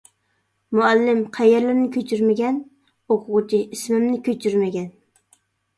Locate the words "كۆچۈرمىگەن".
1.97-2.59, 4.31-4.91